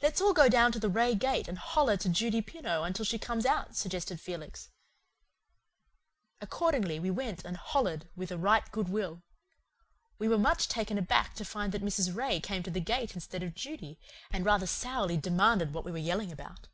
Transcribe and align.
"Let's 0.00 0.22
all 0.22 0.32
go 0.32 0.48
down 0.48 0.72
to 0.72 0.78
the 0.78 0.88
Ray 0.88 1.14
gate 1.14 1.46
and 1.46 1.58
holler 1.58 1.98
to 1.98 2.08
Judy 2.08 2.40
Pineau 2.40 2.90
till 2.90 3.04
she 3.04 3.18
comes 3.18 3.44
out," 3.44 3.76
suggested 3.76 4.18
Felix. 4.18 4.70
Accordingly, 6.40 6.98
we 6.98 7.10
went 7.10 7.44
and 7.44 7.58
"hollered," 7.58 8.08
with 8.16 8.32
a 8.32 8.38
right 8.38 8.62
good 8.72 8.88
will. 8.88 9.20
We 10.18 10.26
were 10.26 10.38
much 10.38 10.68
taken 10.68 10.96
aback 10.96 11.34
to 11.34 11.44
find 11.44 11.70
that 11.72 11.82
Mrs. 11.84 12.16
Ray 12.16 12.40
came 12.40 12.62
to 12.62 12.70
the 12.70 12.80
gate 12.80 13.14
instead 13.14 13.42
of 13.42 13.54
Judy, 13.54 13.98
and 14.30 14.42
rather 14.42 14.66
sourly 14.66 15.18
demanded 15.18 15.74
what 15.74 15.84
we 15.84 15.92
were 15.92 15.98
yelling 15.98 16.32
about. 16.32 16.68